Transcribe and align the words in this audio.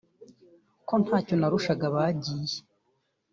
“Ko 0.87 0.93
ntacyo 1.03 1.35
narushaka 1.37 1.83
abagiye 1.89 2.57